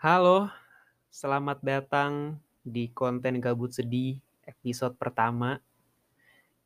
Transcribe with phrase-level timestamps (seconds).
[0.00, 0.48] Halo,
[1.12, 4.16] selamat datang di konten Gabut Sedih
[4.48, 5.60] episode pertama.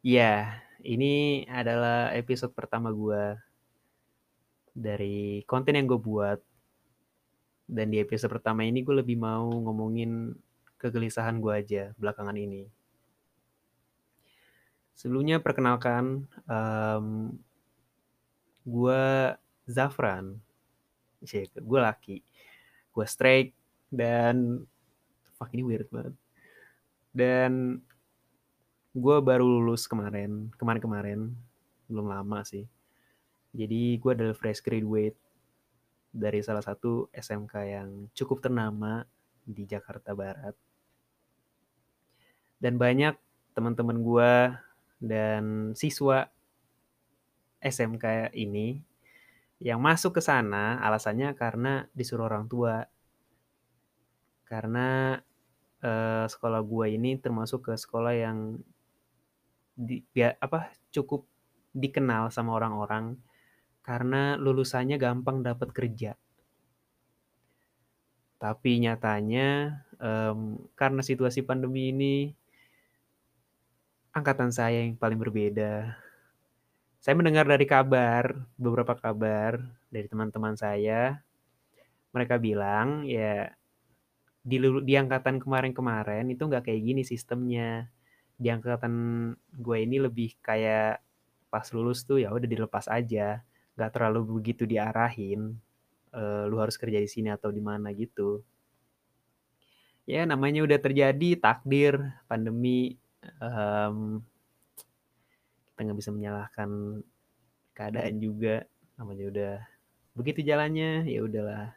[0.07, 3.35] Iya, ini adalah episode pertama gua
[4.71, 6.39] dari konten yang gue buat.
[7.67, 10.31] Dan di episode pertama ini gue lebih mau ngomongin
[10.79, 12.71] kegelisahan gue aja belakangan ini.
[14.95, 17.35] Sebelumnya perkenalkan, um,
[18.63, 19.03] gue
[19.67, 20.39] Zafran,
[21.59, 22.23] gue laki,
[22.95, 23.51] gue straight,
[23.91, 24.63] dan
[25.35, 26.15] fuck ini weird banget.
[27.11, 27.83] Dan
[28.95, 31.35] gue baru lulus kemarin, kemarin-kemarin,
[31.91, 32.65] belum lama sih.
[33.55, 35.19] Jadi gue adalah fresh graduate
[36.15, 39.03] dari salah satu SMK yang cukup ternama
[39.43, 40.55] di Jakarta Barat.
[42.59, 43.19] Dan banyak
[43.55, 44.33] teman-teman gue
[45.03, 46.31] dan siswa
[47.59, 48.79] SMK ini
[49.63, 52.87] yang masuk ke sana alasannya karena disuruh orang tua.
[54.45, 55.19] Karena
[55.83, 58.59] uh, sekolah gue ini termasuk ke sekolah yang
[59.75, 61.27] di, ya, apa cukup
[61.75, 63.19] dikenal sama orang-orang
[63.83, 66.15] karena lulusannya gampang dapat kerja.
[68.39, 72.15] Tapi nyatanya um, karena situasi pandemi ini
[74.15, 76.04] angkatan saya yang paling berbeda.
[77.05, 79.61] Saya mendengar dari kabar, beberapa kabar
[79.93, 81.21] dari teman-teman saya.
[82.17, 83.53] Mereka bilang ya
[84.41, 87.93] di, di angkatan kemarin-kemarin itu nggak kayak gini sistemnya.
[88.41, 88.95] Di angkatan
[89.37, 91.05] gue ini lebih kayak
[91.53, 93.45] pas lulus tuh ya udah dilepas aja,
[93.77, 95.61] nggak terlalu begitu diarahin.
[96.09, 98.41] Uh, lu harus kerja di sini atau di mana gitu.
[100.09, 102.97] Ya namanya udah terjadi takdir pandemi
[103.45, 104.25] um,
[105.75, 107.03] kita nggak bisa menyalahkan
[107.75, 108.63] keadaan juga.
[108.95, 109.55] Namanya udah
[110.15, 111.75] begitu jalannya ya udahlah.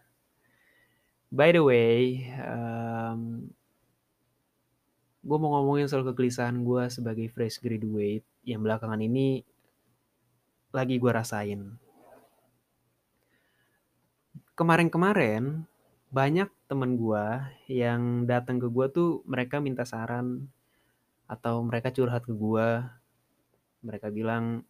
[1.33, 3.49] By the way um,
[5.25, 9.41] gue mau ngomongin soal kegelisahan gue sebagai fresh graduate yang belakangan ini
[10.69, 11.81] lagi gue rasain.
[14.53, 15.65] Kemarin-kemarin
[16.13, 17.25] banyak temen gue
[17.65, 20.45] yang datang ke gue tuh mereka minta saran
[21.27, 22.85] atau mereka curhat ke gue
[23.87, 24.67] mereka bilang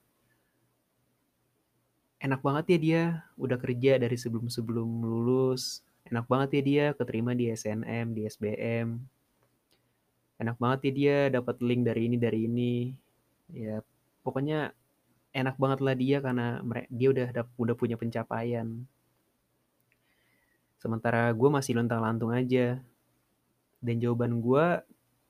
[2.22, 3.02] enak banget ya dia
[3.42, 5.82] udah kerja dari sebelum-sebelum lulus.
[6.06, 9.18] Enak banget ya dia keterima di SNM di SBM
[10.38, 12.74] enak banget ya dia dapat link dari ini dari ini.
[13.54, 13.82] Ya
[14.22, 14.74] pokoknya
[15.34, 18.86] enak banget lah dia karena dia udah udah punya pencapaian.
[20.78, 22.78] Sementara gue masih lontang lantung aja.
[23.82, 24.82] Dan jawaban gue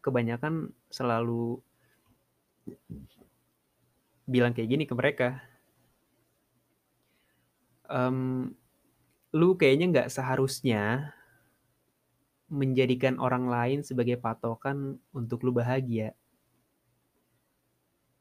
[0.03, 1.59] kebanyakan selalu
[4.27, 5.39] bilang kayak gini ke mereka.
[7.87, 8.51] Um,
[9.31, 11.15] lu kayaknya nggak seharusnya
[12.51, 16.11] menjadikan orang lain sebagai patokan untuk lu bahagia.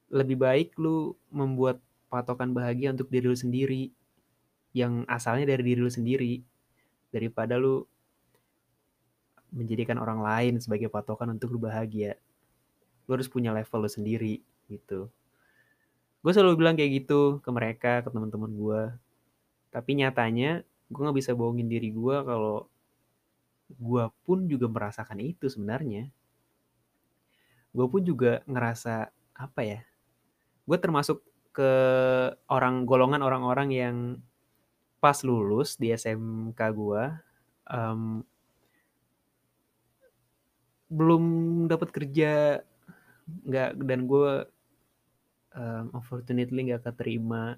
[0.07, 3.91] Lebih baik lu membuat patokan bahagia untuk diri lu sendiri
[4.71, 6.39] yang asalnya dari diri lu sendiri
[7.11, 7.83] daripada lu
[9.51, 12.15] menjadikan orang lain sebagai patokan untuk lu bahagia.
[13.11, 14.39] Lu harus punya level lu sendiri
[14.71, 15.11] gitu
[16.27, 18.83] gue selalu bilang kayak gitu ke mereka ke teman-teman gue
[19.71, 22.67] tapi nyatanya gue nggak bisa bohongin diri gue kalau
[23.71, 26.07] gue pun juga merasakan itu sebenarnya.
[27.75, 29.81] Gue pun juga ngerasa apa ya
[30.67, 31.23] gue termasuk
[31.55, 31.71] ke
[32.51, 33.97] orang golongan orang-orang yang
[34.99, 37.03] pas lulus di SMK gue
[37.71, 38.27] um,
[40.91, 41.25] belum
[41.71, 42.61] dapat kerja
[43.47, 44.47] nggak dan gue
[45.57, 47.57] um, unfortunately nggak keterima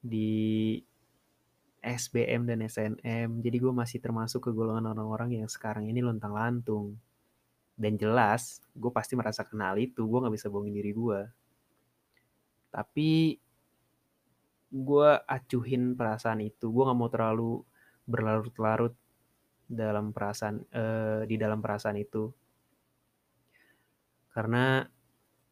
[0.00, 0.80] di
[1.86, 3.28] SBM dan SNM.
[3.38, 6.98] Jadi gue masih termasuk ke golongan orang-orang yang sekarang ini lontang lantung.
[7.78, 10.02] Dan jelas, gue pasti merasa kenal itu.
[10.02, 11.20] Gue gak bisa bohongin diri gue.
[12.74, 13.38] Tapi
[14.72, 16.66] gue acuhin perasaan itu.
[16.74, 17.62] Gue gak mau terlalu
[18.08, 18.96] berlarut-larut
[19.66, 22.32] dalam perasaan uh, di dalam perasaan itu.
[24.34, 24.82] Karena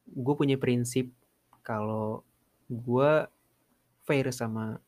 [0.05, 1.15] gue punya prinsip
[1.65, 2.21] kalau
[2.69, 3.13] gue
[4.05, 4.79] fair sama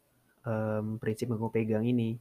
[0.44, 2.20] um, prinsip yang gue pegang ini.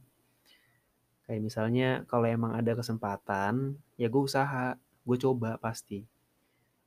[1.28, 6.02] Kayak misalnya kalau emang ada kesempatan, ya gue usaha, gue coba pasti.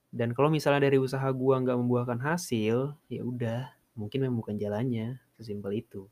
[0.10, 5.22] Dan kalau misalnya dari usaha gue nggak membuahkan hasil, ya udah, mungkin memang bukan jalannya,
[5.38, 6.10] sesimpel itu.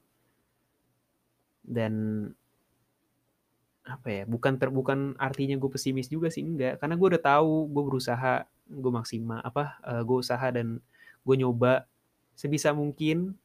[1.65, 1.93] Dan
[3.87, 7.71] apa ya bukan ter bukan artinya gue pesimis juga sih enggak karena gue udah tahu
[7.71, 10.83] gue berusaha gue maksimal apa uh, gue usaha dan
[11.27, 11.83] gue nyoba
[12.39, 13.35] sebisa mungkin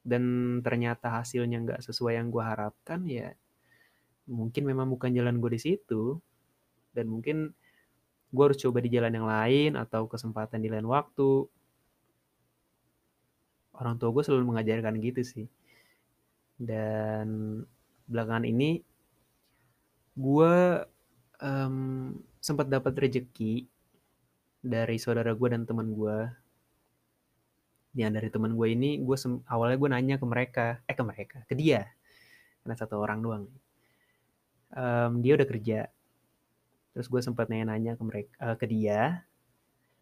[0.00, 0.24] dan
[0.64, 3.36] ternyata hasilnya nggak sesuai yang gue harapkan ya
[4.30, 6.18] mungkin memang bukan jalan gue di situ.
[6.92, 7.50] Dan mungkin
[8.32, 11.48] gue harus coba di jalan yang lain atau kesempatan di lain waktu.
[13.72, 15.46] Orang tua gue selalu mengajarkan gitu sih.
[16.60, 17.60] Dan
[18.06, 18.84] belakangan ini
[20.12, 20.54] gue
[21.40, 21.76] um,
[22.38, 23.64] sempat dapat rejeki
[24.62, 26.28] dari saudara gue dan teman gue
[27.92, 29.16] yang dari teman gue ini gue
[29.48, 31.88] awalnya gue nanya ke mereka eh ke mereka ke dia.
[32.62, 33.44] Karena satu orang doang
[34.76, 35.78] um, dia udah kerja.
[36.92, 39.24] Terus gue sempat nanya-nanya ke mereka uh, ke dia.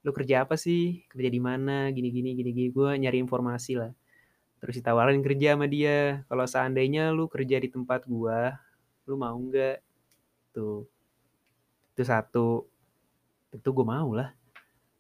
[0.03, 1.07] Lu kerja apa sih?
[1.13, 1.93] Kerja di mana?
[1.95, 2.69] Gini gini gini gini.
[2.73, 3.93] Gue nyari informasi lah.
[4.59, 6.27] Terus ditawarin kerja sama dia.
[6.27, 8.41] Kalau seandainya lu kerja di tempat gue
[9.07, 9.79] lu mau nggak?
[10.57, 10.87] Tuh.
[11.95, 12.67] Itu satu.
[13.55, 14.35] Itu gue mau lah.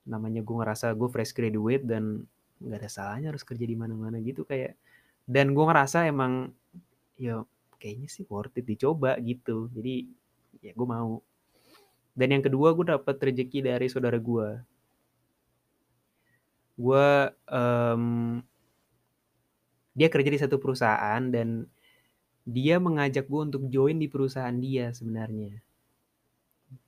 [0.06, 2.22] Namanya gue ngerasa gue fresh graduate dan
[2.60, 4.76] nggak ada salahnya harus kerja di mana-mana gitu kayak
[5.24, 6.52] dan gue ngerasa emang
[7.16, 7.44] ya
[7.80, 9.72] kayaknya sih worth it dicoba gitu.
[9.72, 10.04] Jadi
[10.60, 11.24] ya gue mau.
[12.12, 14.60] Dan yang kedua gue dapet rezeki dari saudara gue
[16.80, 17.08] gue
[17.52, 18.04] um,
[19.92, 21.68] dia kerja di satu perusahaan dan
[22.48, 25.60] dia mengajak gue untuk join di perusahaan dia sebenarnya.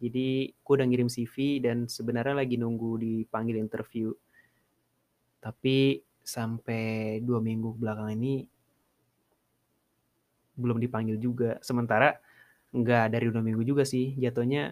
[0.01, 4.15] Jadi gue udah ngirim CV dan sebenarnya lagi nunggu dipanggil interview
[5.43, 8.47] tapi sampai dua minggu belakang ini
[10.55, 11.59] belum dipanggil juga.
[11.61, 12.15] Sementara
[12.71, 14.15] nggak dari dua minggu juga sih.
[14.15, 14.71] Jatuhnya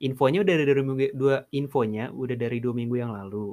[0.00, 3.52] infonya udah dari dua minggu dua infonya udah dari dua minggu yang lalu.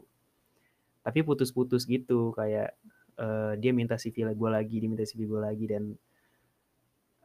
[1.02, 2.78] Tapi putus-putus gitu kayak
[3.18, 5.84] uh, dia minta CV gue lagi dia minta CV gue lagi dan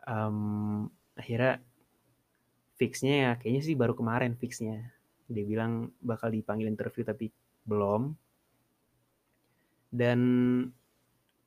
[0.08, 1.60] um, akhirnya
[2.80, 4.96] fixnya ya kayaknya sih baru kemarin fixnya.
[5.28, 7.28] Dia bilang bakal dipanggil interview tapi
[7.68, 8.16] belum
[9.92, 10.18] dan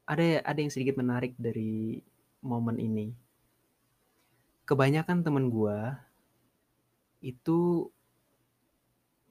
[0.06, 1.98] ada ada yang sedikit menarik dari
[2.46, 3.10] momen ini.
[4.70, 5.78] Kebanyakan temen gue
[7.26, 7.90] itu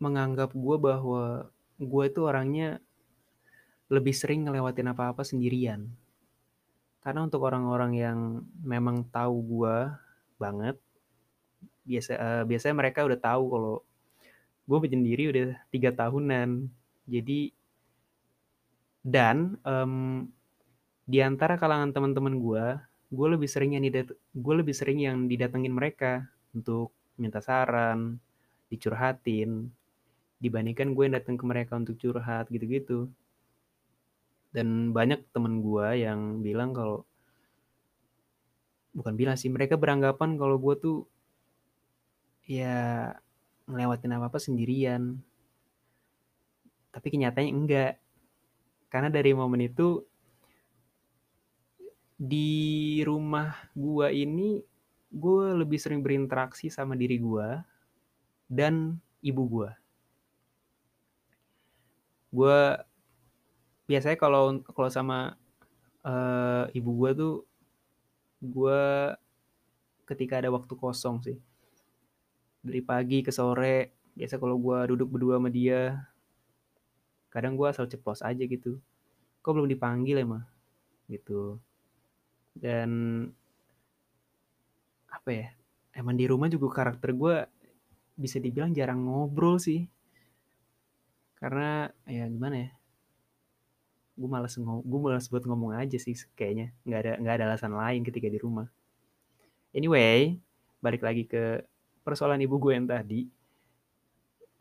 [0.03, 1.47] menganggap gue bahwa
[1.79, 2.83] gue itu orangnya
[3.87, 5.87] lebih sering ngelewatin apa-apa sendirian.
[6.99, 8.19] Karena untuk orang-orang yang
[8.67, 9.77] memang tahu gue
[10.41, 10.77] banget,
[11.87, 13.75] biasa uh, biasanya mereka udah tahu kalau
[14.65, 16.67] gue sendiri udah tiga tahunan.
[17.05, 17.53] Jadi
[19.05, 20.25] dan um,
[21.05, 22.65] di antara kalangan teman-teman gue,
[23.13, 26.25] gue lebih sering yang didat gue lebih sering yang didatengin mereka
[26.57, 26.89] untuk
[27.21, 28.17] minta saran,
[28.73, 29.69] dicurhatin,
[30.41, 33.13] dibandingkan gue yang datang ke mereka untuk curhat gitu-gitu.
[34.57, 37.05] Dan banyak temen gue yang bilang kalau
[38.97, 40.99] bukan bilang sih mereka beranggapan kalau gue tuh
[42.49, 43.13] ya
[43.69, 45.21] ngelewatin apa apa sendirian.
[46.95, 47.93] Tapi kenyataannya enggak
[48.95, 50.07] karena dari momen itu
[52.15, 54.63] di rumah gua ini
[55.11, 57.67] gue lebih sering berinteraksi sama diri gua
[58.47, 59.75] dan ibu gua.
[62.31, 62.79] Gue
[63.91, 65.35] biasanya kalau kalau sama
[66.07, 67.35] uh, ibu gua tuh
[68.39, 68.83] gue
[70.07, 71.39] ketika ada waktu kosong sih
[72.61, 76.05] dari pagi ke sore biasa kalau gue duduk berdua sama dia
[77.35, 78.79] kadang gue asal ceplos aja gitu.
[79.43, 80.47] Kok belum dipanggil emang
[81.11, 81.59] gitu.
[82.55, 83.27] Dan
[85.11, 85.47] apa ya
[85.99, 87.43] emang di rumah juga karakter gue
[88.15, 89.91] bisa dibilang jarang ngobrol sih.
[91.43, 92.71] Karena ya gimana ya
[94.15, 96.71] gue malas gue malas buat ngomong aja sih kayaknya.
[96.87, 98.71] Nggak ada nggak ada alasan lain ketika di rumah.
[99.75, 100.39] Anyway
[100.79, 101.67] balik lagi ke
[102.07, 103.27] persoalan ibu gue yang tadi.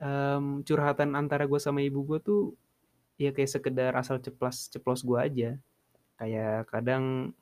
[0.04, 2.58] Um, curhatan antara gue sama ibu gue tuh
[3.18, 5.50] ya kayak sekedar asal ceplos ceplos gue aja.
[6.18, 7.36] Kayak kadang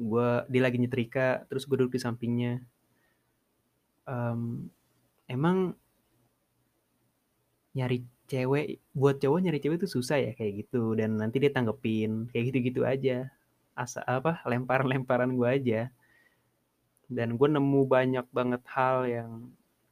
[0.00, 2.60] gue dia lagi nyetrika terus gue duduk di sampingnya.
[4.08, 4.72] Um,
[5.30, 5.76] emang
[7.76, 10.96] nyari cewek buat cowok nyari cewek itu susah ya kayak gitu.
[10.96, 13.28] Dan nanti dia tanggepin kayak gitu-gitu aja.
[13.76, 15.80] Asa apa lemparan-lemparan gue aja.
[17.10, 19.30] Dan gue nemu banyak banget hal yang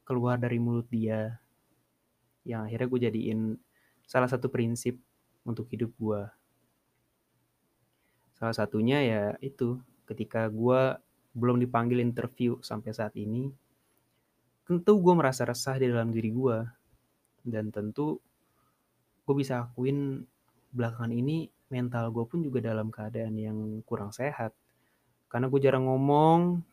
[0.07, 1.37] keluar dari mulut dia
[2.47, 3.39] yang akhirnya gue jadiin
[4.09, 4.97] salah satu prinsip
[5.45, 6.21] untuk hidup gue.
[8.41, 9.77] Salah satunya ya itu,
[10.09, 10.97] ketika gue
[11.37, 13.53] belum dipanggil interview sampai saat ini,
[14.65, 16.57] tentu gue merasa resah di dalam diri gue.
[17.45, 18.17] Dan tentu
[19.29, 20.25] gue bisa akuin
[20.73, 24.57] belakangan ini mental gue pun juga dalam keadaan yang kurang sehat.
[25.29, 26.65] Karena gue jarang ngomong,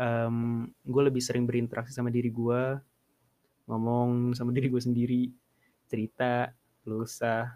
[0.00, 2.80] um, gue lebih sering berinteraksi sama diri gue,
[3.68, 5.22] ngomong sama diri gue sendiri,
[5.90, 6.54] cerita
[6.86, 7.50] lusa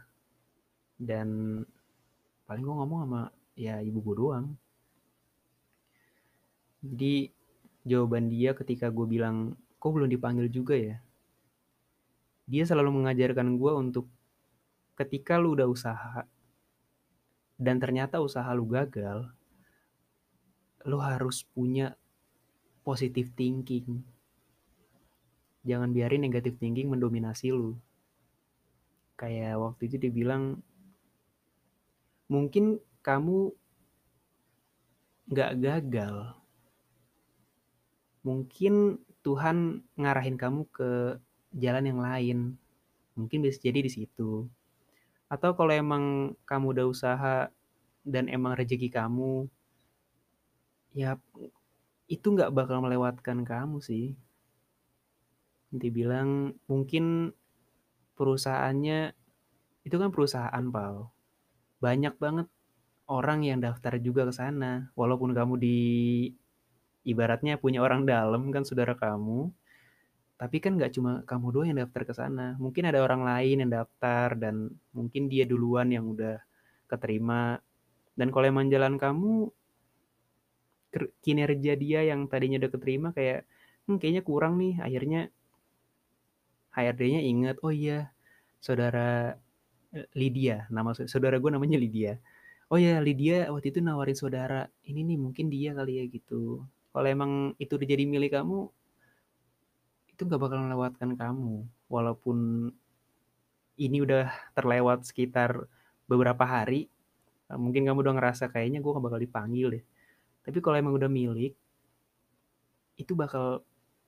[0.99, 1.63] dan
[2.45, 3.23] paling gue ngomong sama
[3.55, 4.47] ya ibu gue doang
[6.85, 7.33] Jadi
[7.89, 11.01] jawaban dia ketika gue bilang, kok belum dipanggil juga ya?
[12.45, 14.05] Dia selalu mengajarkan gue untuk
[15.01, 16.29] ketika lu udah usaha
[17.57, 19.33] dan ternyata usaha lu gagal,
[20.85, 21.97] lu harus punya
[22.85, 24.05] positive thinking.
[25.65, 27.81] Jangan biarin negative thinking mendominasi lu.
[29.15, 30.59] Kayak waktu itu dia bilang,
[32.27, 33.53] mungkin kamu
[35.31, 36.35] nggak gagal.
[38.25, 41.21] Mungkin Tuhan ngarahin kamu ke
[41.57, 42.39] jalan yang lain.
[43.15, 44.49] Mungkin bisa jadi di situ.
[45.29, 47.37] Atau kalau emang kamu udah usaha
[48.05, 49.49] dan emang rezeki kamu,
[50.93, 51.17] ya
[52.07, 54.13] itu nggak bakal melewatkan kamu sih.
[55.73, 57.33] Dia bilang mungkin
[58.15, 59.13] perusahaannya
[59.85, 61.13] itu kan perusahaan pal.
[61.83, 62.49] Banyak banget
[63.11, 64.91] orang yang daftar juga ke sana.
[64.97, 65.79] Walaupun kamu di
[67.05, 69.53] ibaratnya punya orang dalam kan saudara kamu
[70.35, 72.59] tapi kan nggak cuma kamu doang yang daftar ke sana.
[72.59, 76.43] Mungkin ada orang lain yang daftar dan mungkin dia duluan yang udah
[76.91, 77.63] keterima.
[78.19, 79.51] Dan kalau emang jalan kamu
[81.23, 83.47] kinerja dia yang tadinya udah keterima kayak
[83.87, 85.34] hmm, kayaknya kurang nih akhirnya
[86.75, 88.11] HRD-nya inget oh iya
[88.59, 89.39] saudara
[89.95, 92.19] eh, Lydia nama saudara gue namanya Lydia.
[92.73, 96.67] Oh ya Lydia waktu itu nawarin saudara ini nih mungkin dia kali ya gitu.
[96.91, 98.71] Kalau emang itu udah jadi milik kamu
[100.15, 101.67] itu gak bakal melewatkan kamu.
[101.91, 102.71] Walaupun
[103.79, 105.67] ini udah terlewat sekitar
[106.11, 106.91] beberapa hari
[107.55, 109.85] mungkin kamu udah ngerasa kayaknya gue gak bakal dipanggil deh.
[110.43, 111.55] Tapi kalau emang udah milik
[112.99, 113.63] itu bakal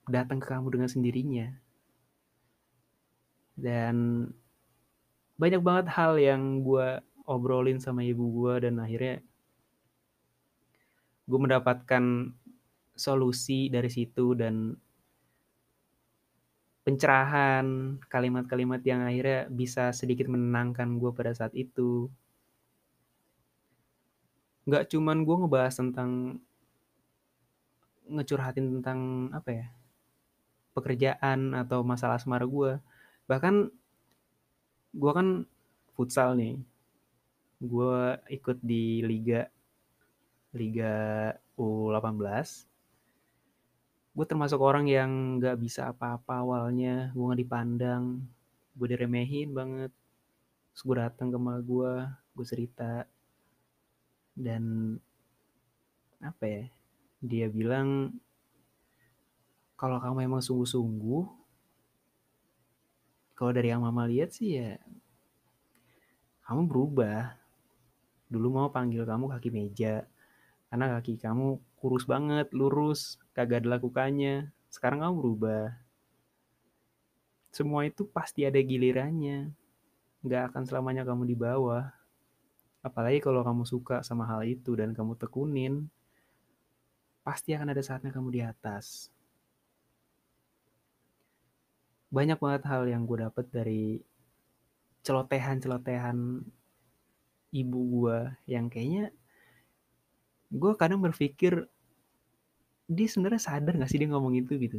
[0.07, 1.51] datang ke kamu dengan sendirinya
[3.57, 4.29] dan
[5.41, 9.25] banyak banget hal yang gue obrolin sama ibu gue dan akhirnya
[11.27, 12.33] gue mendapatkan
[12.97, 14.79] solusi dari situ dan
[16.87, 22.07] pencerahan kalimat-kalimat yang akhirnya bisa sedikit menenangkan gue pada saat itu.
[24.71, 26.39] Nggak cuman gue ngebahas tentang
[28.07, 29.67] ngecurhatin tentang apa ya
[30.79, 32.79] pekerjaan atau masalah asmara gue
[33.27, 33.71] bahkan
[34.95, 35.29] gue kan
[35.95, 36.59] futsal nih.
[37.61, 39.47] Gue ikut di liga
[40.57, 42.67] liga U18
[44.17, 47.13] gue termasuk orang yang gak bisa apa-apa awalnya.
[47.13, 48.25] Gue gak dipandang.
[48.73, 49.93] Gue diremehin banget.
[50.73, 51.93] Terus gue datang ke emak gue
[52.33, 53.05] gue cerita.
[54.33, 54.97] Dan
[56.25, 56.65] apa ya?
[57.21, 58.17] Dia bilang
[59.77, 61.46] kalau kamu emang sungguh-sungguh
[63.37, 64.81] kalau dari yang mama lihat sih ya
[66.47, 67.35] kamu berubah.
[68.31, 70.07] Dulu mau panggil kamu kaki meja
[70.67, 74.51] karena kaki kamu kurus banget lurus kagak ada lakukannya.
[74.71, 75.65] Sekarang kamu berubah.
[77.51, 79.51] Semua itu pasti ada gilirannya.
[80.23, 81.91] Nggak akan selamanya kamu di bawah.
[82.83, 85.91] Apalagi kalau kamu suka sama hal itu dan kamu tekunin
[87.27, 89.11] pasti akan ada saatnya kamu di atas
[92.17, 94.01] banyak banget hal yang gue dapet dari
[95.05, 96.17] celotehan-celotehan
[97.53, 98.19] ibu gue
[98.49, 99.13] yang kayaknya
[100.51, 101.69] gue kadang berpikir
[102.87, 104.55] dia sebenarnya sadar gak sih dia ngomong itu?
[104.57, 104.79] Gitu.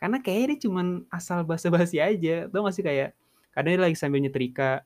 [0.00, 2.48] Karena kayaknya dia cuman asal basa-basi aja.
[2.48, 3.12] Tau gak sih kayak
[3.52, 4.82] kadang dia lagi sambil nyetrika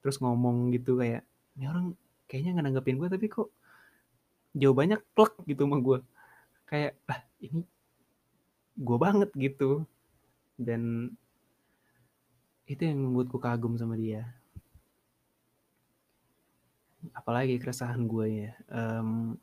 [0.00, 1.26] terus ngomong gitu kayak
[1.58, 1.86] ini orang
[2.30, 3.50] kayaknya nggak nanggepin gue tapi kok
[4.54, 5.98] jawabannya klek gitu sama gue
[6.70, 7.66] kayak ah ini
[8.78, 9.82] gue banget gitu
[10.56, 11.12] dan
[12.66, 14.26] itu yang membuatku kagum sama dia.
[17.14, 19.38] Apalagi keresahan gue ya um,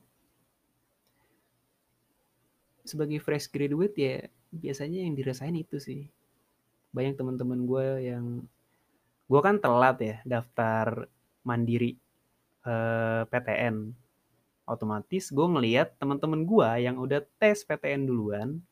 [2.84, 4.16] sebagai fresh graduate ya
[4.52, 6.12] biasanya yang dirasain itu sih.
[6.92, 8.26] Banyak teman-teman gue yang
[9.32, 11.08] gue kan telat ya daftar
[11.48, 11.96] mandiri
[12.68, 13.96] uh, eh, PTN
[14.64, 18.64] otomatis gue ngeliat teman-teman gue yang udah tes PTN duluan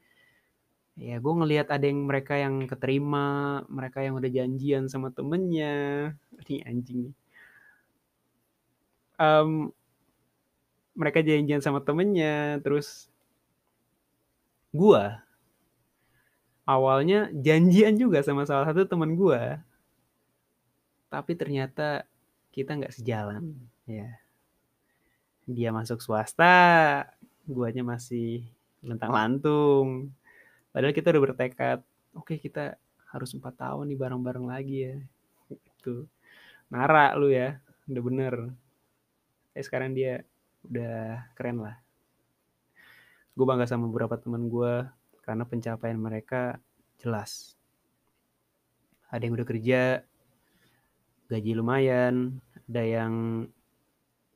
[1.01, 6.13] Ya gue ngelihat ada yang mereka yang keterima, mereka yang udah janjian sama temennya.
[6.45, 7.15] Ini anjing nih.
[9.17, 9.73] Um,
[10.93, 13.09] mereka janjian sama temennya, terus
[14.69, 15.03] gue
[16.69, 19.61] awalnya janjian juga sama salah satu temen gue,
[21.09, 22.05] tapi ternyata
[22.49, 24.09] kita nggak sejalan, ya.
[25.45, 27.05] Dia masuk swasta,
[27.45, 28.45] guanya masih
[28.81, 30.13] lentang lantung
[30.71, 31.79] Padahal kita udah bertekad,
[32.15, 32.79] oke okay, kita
[33.11, 34.95] harus empat tahun nih bareng-bareng lagi ya.
[35.51, 36.07] Itu
[36.71, 37.59] Nara lu ya,
[37.91, 38.35] udah bener.
[39.51, 40.23] Eh sekarang dia
[40.63, 41.75] udah keren lah.
[43.35, 44.87] Gue bangga sama beberapa teman gue
[45.27, 46.55] karena pencapaian mereka
[47.03, 47.59] jelas.
[49.11, 49.81] Ada yang udah kerja,
[51.27, 52.39] gaji lumayan,
[52.71, 53.13] ada yang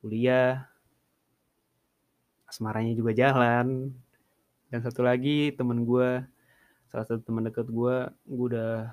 [0.03, 0.67] kuliah,
[2.51, 3.95] asmaranya juga jalan.
[4.75, 6.19] Dan satu lagi temen gue,
[6.91, 8.91] salah satu teman dekat gue, gue udah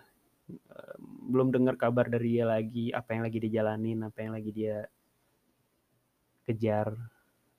[0.71, 0.95] uh,
[1.27, 4.87] belum dengar kabar dari dia lagi, apa yang lagi dijalanin, apa yang lagi dia
[6.47, 6.95] kejar.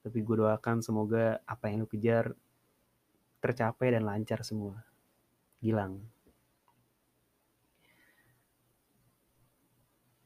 [0.07, 2.31] Tapi gue doakan semoga apa yang lu kejar
[3.43, 4.79] tercapai dan lancar semua.
[5.59, 5.99] Gilang.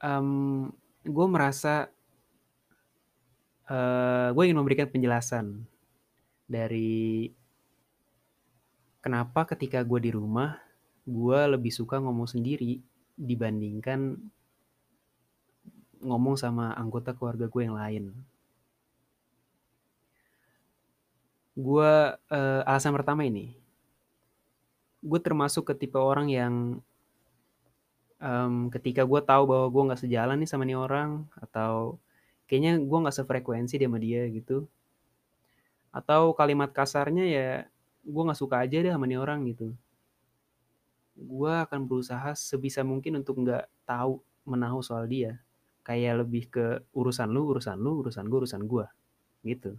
[0.06, 0.70] Um,
[1.02, 1.90] gue merasa
[3.66, 5.66] uh, gue ingin memberikan penjelasan
[6.46, 7.34] dari
[9.08, 10.60] kenapa ketika gue di rumah
[11.08, 12.84] gue lebih suka ngomong sendiri
[13.16, 14.20] dibandingkan
[16.04, 18.06] ngomong sama anggota keluarga gue yang lain.
[21.58, 23.56] gue uh, alasan pertama ini
[25.00, 26.54] gue termasuk ke tipe orang yang
[28.20, 31.98] um, ketika gue tahu bahwa gue nggak sejalan nih sama nih orang atau
[32.46, 34.68] kayaknya gue nggak sefrekuensi dia sama dia gitu
[35.96, 37.50] atau kalimat kasarnya ya
[38.08, 39.76] gue nggak suka aja deh sama nih orang gitu.
[41.20, 45.44] Gue akan berusaha sebisa mungkin untuk nggak tahu menahu soal dia.
[45.84, 48.86] Kayak lebih ke urusan lu urusan lu urusan gue urusan gue
[49.44, 49.76] gitu.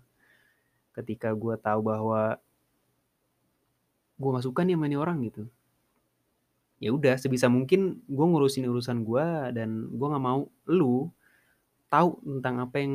[0.92, 2.36] Ketika gue tahu bahwa
[4.18, 5.46] gue gak suka nih sama nih orang gitu.
[6.78, 11.10] Ya udah sebisa mungkin gue ngurusin urusan gue dan gue nggak mau lu
[11.90, 12.94] tahu tentang apa yang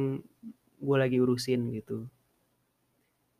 [0.79, 2.07] gue lagi urusin gitu.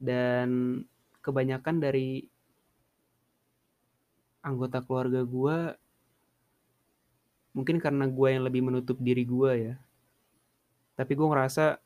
[0.04, 0.84] Dan
[1.24, 2.28] kebanyakan dari
[4.44, 5.58] anggota keluarga gue
[7.56, 9.76] mungkin karena gue yang lebih menutup diri gue ya.
[10.94, 11.80] Tapi gue ngerasa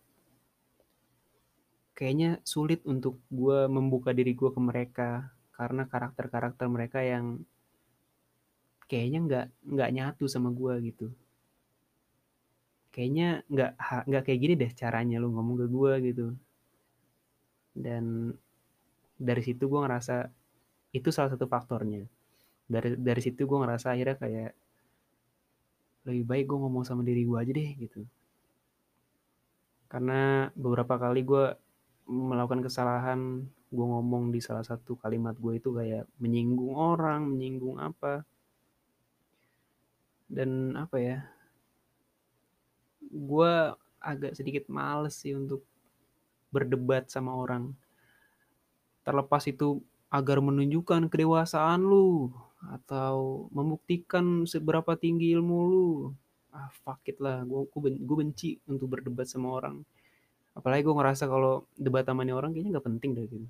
[1.93, 7.41] kayaknya sulit untuk gue membuka diri gue ke mereka karena karakter-karakter mereka yang
[8.87, 11.07] kayaknya nggak nggak nyatu sama gue gitu.
[12.93, 13.71] Kayaknya nggak
[14.07, 16.27] nggak kayak gini deh caranya lu ngomong ke gue gitu.
[17.77, 18.33] Dan
[19.17, 20.29] dari situ gue ngerasa
[20.93, 22.05] itu salah satu faktornya.
[22.69, 24.51] Dari dari situ gue ngerasa akhirnya kayak
[26.07, 28.01] lebih baik gue ngomong sama diri gue aja deh gitu.
[29.91, 31.45] Karena beberapa kali gue
[32.07, 38.23] melakukan kesalahan gue ngomong di salah satu kalimat gue itu kayak menyinggung orang menyinggung apa.
[40.27, 41.17] Dan apa ya
[43.07, 43.53] gue
[44.03, 45.63] agak sedikit males sih untuk
[46.51, 47.75] berdebat sama orang
[49.07, 49.79] terlepas itu
[50.11, 52.27] agar menunjukkan kedewasaan lu
[52.59, 55.87] atau membuktikan seberapa tinggi ilmu lu.
[56.51, 57.47] Ah fuck it lah.
[57.47, 59.79] Gue benci untuk berdebat sama orang.
[60.51, 63.47] Apalagi gue ngerasa kalau debat sama orang kayaknya nggak penting deh gitu.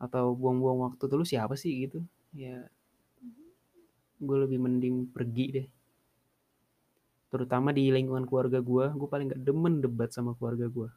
[0.00, 1.84] Atau buang-buang waktu dulu siapa sih?
[1.84, 2.00] gitu.
[2.32, 2.64] Ya
[4.18, 5.68] gue lebih mending pergi deh.
[7.28, 10.88] Terutama di lingkungan keluarga gue gue paling gak demen debat sama keluarga gue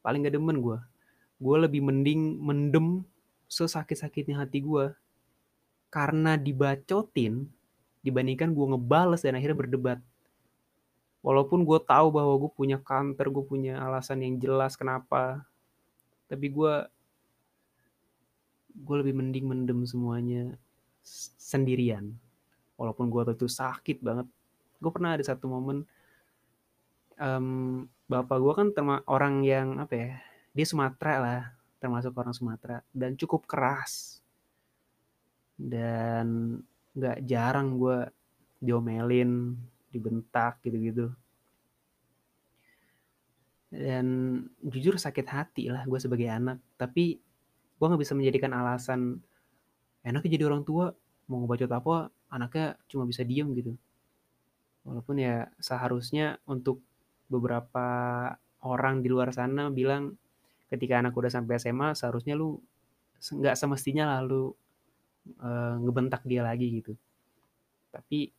[0.00, 0.78] paling gak demen gue
[1.40, 3.00] gue lebih mending mendem
[3.48, 4.92] sesakit-sakitnya hati gue
[5.88, 7.48] karena dibacotin
[8.04, 9.98] dibandingkan gue ngebales dan akhirnya berdebat.
[11.20, 15.44] Walaupun gue tahu bahwa gue punya counter gue punya alasan yang jelas kenapa
[16.30, 16.74] tapi gue
[18.70, 20.54] gue lebih mending mendem semuanya
[21.40, 22.14] sendirian.
[22.78, 24.28] Walaupun gue tuh sakit banget.
[24.80, 25.84] Gue pernah ada satu momen
[27.20, 28.68] um, bapak gue kan
[29.04, 30.12] orang yang apa ya
[30.50, 31.42] dia Sumatera lah
[31.80, 32.84] termasuk orang Sumatera.
[32.92, 34.20] Dan cukup keras.
[35.56, 36.58] Dan
[36.96, 38.08] nggak jarang gue
[38.60, 39.56] diomelin
[39.88, 41.10] dibentak gitu-gitu.
[43.70, 44.06] Dan
[44.60, 46.58] jujur sakit hati lah gue sebagai anak.
[46.76, 47.16] Tapi
[47.80, 49.22] gue nggak bisa menjadikan alasan
[50.04, 50.92] enaknya jadi orang tua
[51.28, 51.94] mau ngebacot apa
[52.32, 53.72] anaknya cuma bisa diem gitu.
[54.84, 56.80] Walaupun ya seharusnya untuk
[57.30, 57.86] beberapa
[58.64, 60.16] orang di luar sana bilang
[60.70, 62.56] ketika anak udah sampai SMA seharusnya lu
[63.20, 64.54] nggak semestinya lalu
[65.36, 65.50] e,
[65.82, 66.94] ngebentak dia lagi gitu.
[67.90, 68.30] Tapi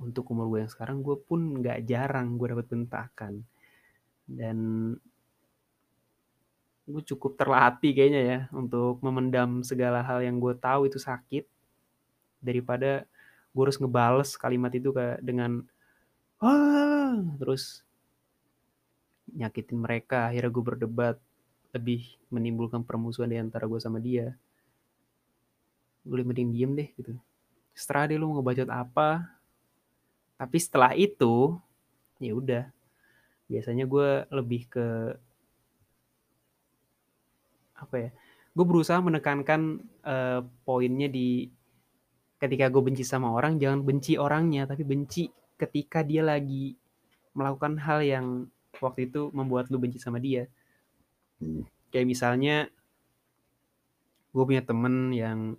[0.00, 3.42] untuk umur gue yang sekarang gue pun nggak jarang gue dapat bentakan.
[4.26, 4.58] Dan
[6.86, 11.42] gue cukup terlatih kayaknya ya untuk memendam segala hal yang gue tahu itu sakit
[12.38, 13.02] daripada
[13.50, 15.66] gue harus ngebales kalimat itu kayak dengan
[16.38, 17.82] ah terus
[19.34, 21.16] nyakitin mereka akhirnya gue berdebat
[21.76, 24.32] lebih menimbulkan permusuhan di antara gue sama dia.
[26.02, 27.12] Gue lebih mending diem deh gitu.
[27.76, 29.28] Setelah dia lu mau ngebacot apa.
[30.36, 31.56] Tapi setelah itu
[32.18, 32.64] ya udah.
[33.46, 34.86] Biasanya gue lebih ke
[37.76, 38.10] apa ya
[38.56, 41.52] gue berusaha menekankan uh, poinnya di
[42.40, 45.28] ketika gue benci sama orang jangan benci orangnya tapi benci
[45.60, 46.72] ketika dia lagi
[47.36, 48.26] melakukan hal yang
[48.80, 50.48] waktu itu membuat lu benci sama dia
[51.92, 52.68] kayak misalnya
[54.36, 55.56] gue punya temen yang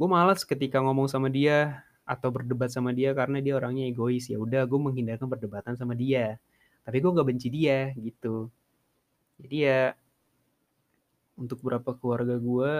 [0.00, 4.26] gue malas ketika ngomong sama dia atau berdebat sama dia karena dia orangnya egois.
[4.32, 6.40] Ya udah gue menghindarkan perdebatan sama dia.
[6.82, 8.50] Tapi gue gak benci dia gitu.
[9.38, 9.94] Jadi ya
[11.38, 12.72] untuk beberapa keluarga gue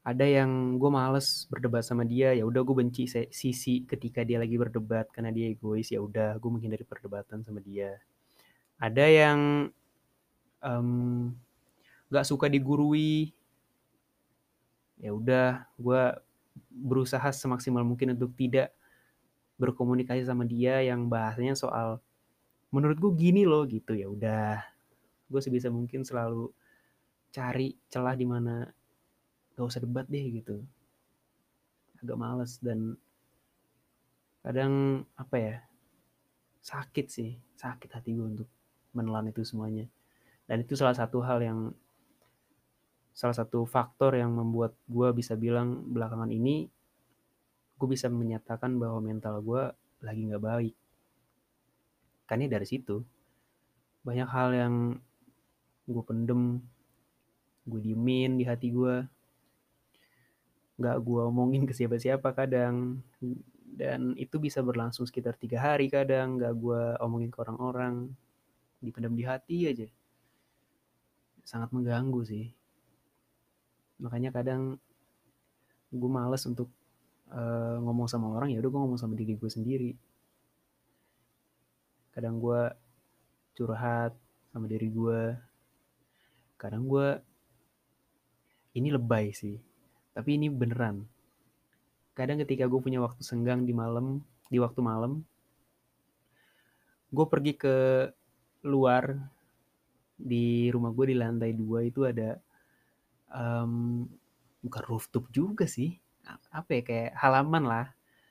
[0.00, 4.56] ada yang gue males berdebat sama dia ya udah gue benci sisi ketika dia lagi
[4.56, 5.92] berdebat karena dia egois.
[5.92, 8.00] Ya udah gue menghindari perdebatan sama dia.
[8.80, 9.38] Ada yang
[10.64, 11.32] um,
[12.12, 13.32] gak suka digurui.
[15.00, 16.02] Ya udah gue
[16.68, 18.72] berusaha semaksimal mungkin untuk tidak
[19.56, 22.00] berkomunikasi sama dia yang bahasanya soal
[22.72, 23.96] menurut gue gini loh gitu.
[23.96, 24.60] Ya udah
[25.30, 26.52] gue sebisa mungkin selalu
[27.30, 28.68] cari celah di mana
[29.56, 30.60] gak usah debat deh gitu.
[32.00, 32.96] Agak males dan
[34.40, 35.56] kadang apa ya
[36.60, 37.40] sakit sih.
[37.56, 38.48] Sakit hati gue untuk
[38.92, 39.88] menelan itu semuanya
[40.50, 41.70] dan itu salah satu hal yang
[43.14, 46.66] salah satu faktor yang membuat gue bisa bilang belakangan ini
[47.78, 49.62] gue bisa menyatakan bahwa mental gue
[50.02, 50.74] lagi nggak baik.
[52.26, 52.98] Karena dari situ.
[54.02, 54.74] Banyak hal yang
[55.86, 56.58] gue pendem
[57.70, 59.04] gue diemin di hati gue
[60.80, 62.98] nggak gue omongin ke siapa-siapa kadang.
[63.70, 66.42] Dan itu bisa berlangsung sekitar tiga hari kadang.
[66.42, 68.10] Nggak gue omongin ke orang-orang.
[68.82, 69.88] Dipendam di hati aja
[71.50, 72.46] sangat mengganggu sih.
[73.98, 74.78] Makanya kadang
[75.90, 76.70] gue males untuk
[77.34, 79.90] uh, ngomong sama orang ya udah gue ngomong sama diri gue sendiri.
[82.14, 82.70] Kadang gue
[83.58, 84.14] curhat
[84.54, 85.34] sama diri gue
[86.54, 87.18] kadang gue
[88.78, 89.58] ini lebay sih
[90.14, 91.02] tapi ini beneran.
[92.14, 95.26] Kadang ketika gue punya waktu senggang di malam di waktu malam
[97.10, 97.76] gue pergi ke
[98.62, 99.18] luar
[100.20, 102.36] di rumah gue di lantai dua itu ada
[103.32, 104.04] um,
[104.60, 105.96] bukan rooftop juga sih.
[106.52, 107.86] Apa ya kayak halaman lah.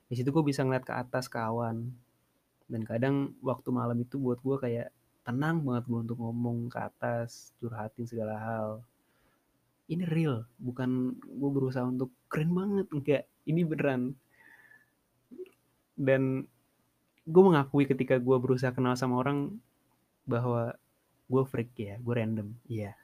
[0.10, 1.90] Di situ gue bisa ngeliat ke atas kawan
[2.70, 4.90] dan kadang waktu malam itu buat gue kayak
[5.26, 8.70] tenang banget gue untuk ngomong ke atas curhatin segala hal.
[9.90, 13.24] Ini real bukan gue berusaha untuk keren banget enggak.
[13.50, 14.14] Ini beneran.
[15.98, 16.46] Dan
[17.26, 19.58] gue mengakui ketika gue berusaha kenal sama orang
[20.30, 20.78] bahwa
[21.30, 22.98] gue freak ya gue random iya.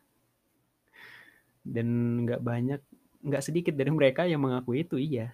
[1.62, 1.88] Dan
[2.26, 2.82] nggak banyak
[3.26, 5.34] nggak sedikit dari mereka yang mengakui itu iya.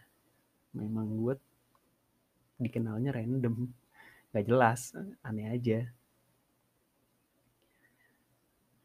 [0.76, 1.36] Memang gue
[2.60, 3.72] dikenalnya random
[4.32, 4.92] nggak jelas
[5.24, 5.88] aneh aja.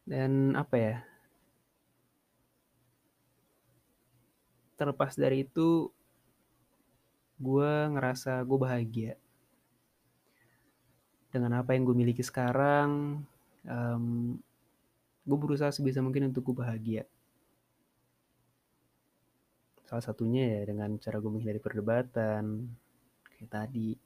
[0.07, 0.97] Dan apa ya?
[4.79, 5.91] Terlepas dari itu
[7.43, 9.15] gue ngerasa gue bahagia.
[11.35, 13.23] Dengan apa yang gue miliki sekarang
[13.67, 14.39] um,
[15.27, 17.03] gue berusaha sebisa mungkin untuk gue bahagia.
[19.87, 22.71] Salah satunya ya dengan cara gue menghindari perdebatan
[23.27, 23.99] kayak tadi.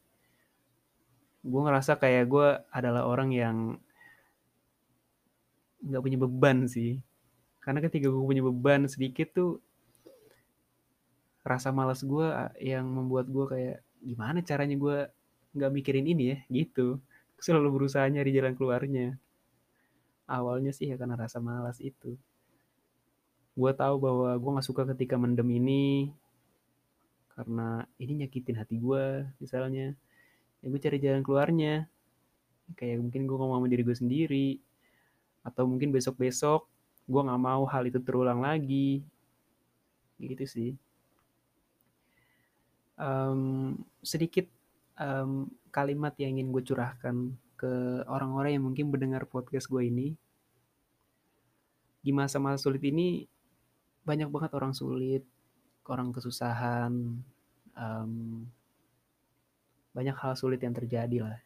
[1.41, 3.57] Gue ngerasa kayak gue adalah orang yang
[5.85, 7.01] nggak punya beban sih.
[7.61, 9.61] Karena ketika gue punya beban sedikit tuh
[11.41, 12.29] rasa malas gue
[12.61, 14.97] yang membuat gue kayak gimana caranya gue
[15.57, 16.39] nggak mikirin ini ya?
[16.49, 17.01] Gitu.
[17.41, 19.17] Selalu berusaha nyari jalan keluarnya
[20.31, 22.15] awalnya sih ya karena rasa malas itu.
[23.59, 26.15] Gue tahu bahwa gue nggak suka ketika mendem ini
[27.35, 29.93] karena ini nyakitin hati gue misalnya.
[30.63, 31.91] Ya gue cari jalan keluarnya.
[32.79, 34.49] Kayak mungkin gue ngomong sama diri gue sendiri
[35.43, 36.71] atau mungkin besok-besok
[37.11, 39.03] gue nggak mau hal itu terulang lagi.
[40.23, 40.71] Gitu sih.
[43.01, 44.45] Um, sedikit
[45.01, 50.17] um, kalimat yang ingin gue curahkan ke orang-orang yang mungkin mendengar podcast gue ini.
[52.01, 53.29] Di masa-masa sulit ini
[54.09, 55.21] banyak banget orang sulit,
[55.85, 57.21] orang kesusahan,
[57.77, 58.13] um,
[59.93, 61.39] banyak hal sulit yang terjadi lah.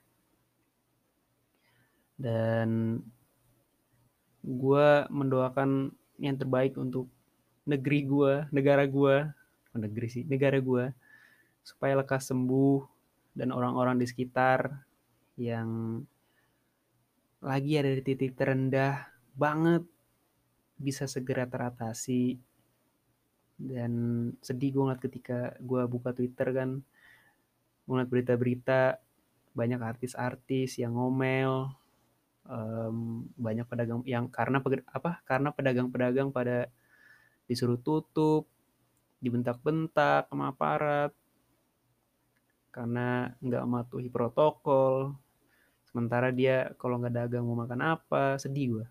[2.15, 3.03] Dan
[4.47, 5.91] gue mendoakan
[6.23, 7.11] yang terbaik untuk
[7.67, 9.27] negeri gue, negara gue,
[9.75, 10.95] negeri sih, negara gue,
[11.67, 12.87] supaya lekas sembuh
[13.35, 14.87] dan orang-orang di sekitar
[15.35, 16.03] yang
[17.45, 19.85] lagi ada di titik terendah banget
[20.79, 22.39] bisa segera teratasi.
[23.55, 23.93] Dan
[24.43, 26.71] sedih gue ngeliat ketika gue buka Twitter kan
[27.87, 28.99] ngeliat berita-berita
[29.55, 31.71] banyak artis-artis yang ngomel
[32.49, 34.59] um, banyak pedagang yang karena
[34.91, 36.69] apa karena pedagang-pedagang pada
[37.47, 38.49] disuruh tutup
[39.21, 41.13] dibentak-bentak sama aparat
[42.75, 45.15] karena nggak mematuhi protokol
[45.95, 48.87] sementara dia kalau nggak dagang mau makan apa sedih gue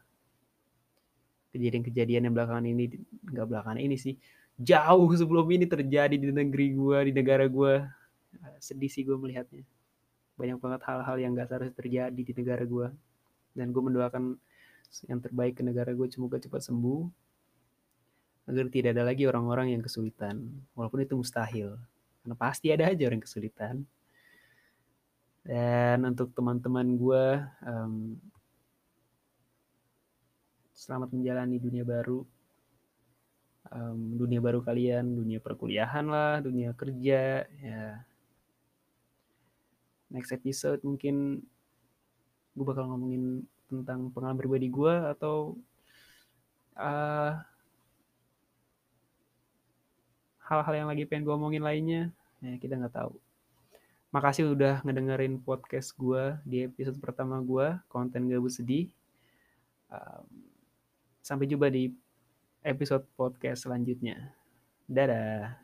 [1.52, 2.96] kejadian-kejadian yang belakangan ini
[3.28, 4.16] nggak belakangan ini sih
[4.56, 7.84] jauh sebelum ini terjadi di negeri gue di negara gue
[8.58, 9.64] sedih sih gue melihatnya.
[10.40, 12.88] Banyak banget hal-hal yang gak seharusnya terjadi di negara gue
[13.54, 14.24] dan gue mendoakan
[15.10, 17.02] yang terbaik ke negara gue semoga cepat sembuh
[18.50, 20.42] agar tidak ada lagi orang-orang yang kesulitan.
[20.74, 21.78] Walaupun itu mustahil
[22.24, 23.84] karena pasti ada aja orang kesulitan
[25.44, 27.26] dan untuk teman-teman gue
[27.68, 28.16] um,
[30.72, 32.24] selamat menjalani dunia baru.
[33.74, 37.84] Um, dunia baru kalian dunia perkuliahan lah dunia kerja ya.
[40.08, 41.44] Next episode mungkin
[42.56, 45.60] gue bakal ngomongin tentang pengalaman pribadi gue atau
[46.80, 47.36] uh,
[50.40, 52.16] hal-hal yang lagi pengen gue omongin lainnya.
[52.40, 53.20] Ya kita nggak tahu
[54.14, 58.86] makasih udah ngedengerin podcast gue di episode pertama gue konten gabut sedih.
[59.90, 60.54] Um,
[61.26, 61.90] sampai jumpa di
[62.62, 64.30] episode podcast selanjutnya.
[64.86, 65.63] Dadah